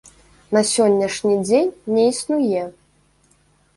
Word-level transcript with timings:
На 0.55 0.61
сённяшні 0.69 1.35
дзень 1.45 1.71
не 1.99 2.03
існуе. 2.15 2.67